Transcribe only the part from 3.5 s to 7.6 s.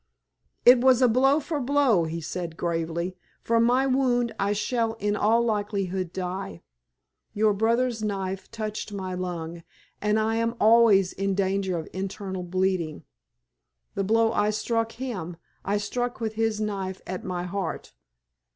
my wound I shall in all likelihood die. Your